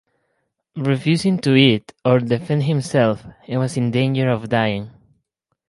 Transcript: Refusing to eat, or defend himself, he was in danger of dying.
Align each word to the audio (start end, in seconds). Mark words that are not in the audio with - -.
Refusing 0.77 1.37
to 1.37 1.53
eat, 1.53 1.93
or 2.03 2.17
defend 2.17 2.63
himself, 2.63 3.23
he 3.43 3.55
was 3.55 3.77
in 3.77 3.91
danger 3.91 4.31
of 4.31 4.49
dying. 4.49 4.89